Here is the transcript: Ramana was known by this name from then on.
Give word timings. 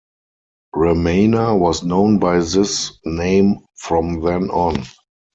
Ramana 0.73 1.55
was 1.59 1.83
known 1.83 2.17
by 2.17 2.39
this 2.39 2.97
name 3.05 3.59
from 3.75 4.19
then 4.21 4.49
on. 4.49 4.81